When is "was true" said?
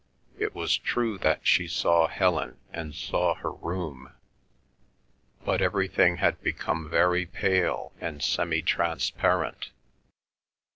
0.55-1.19